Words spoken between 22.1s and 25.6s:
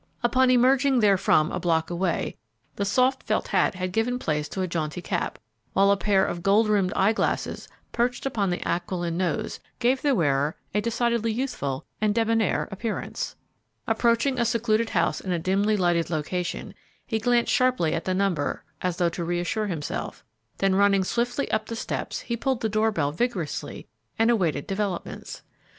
he pulled the door bell vigorously and awaited developments.